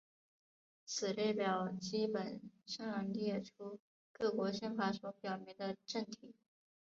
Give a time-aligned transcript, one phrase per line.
[0.83, 3.79] 此列表基本上列出
[4.11, 6.33] 各国宪法所表明的政体。